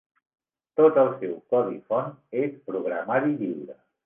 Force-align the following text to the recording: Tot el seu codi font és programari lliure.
Tot 0.79 0.97
el 1.01 1.11
seu 1.19 1.35
codi 1.57 1.77
font 1.93 2.09
és 2.45 2.57
programari 2.71 3.33
lliure. 3.45 3.79